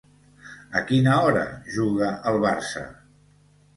[0.79, 1.43] A quina hora
[1.75, 2.87] juga el Barça?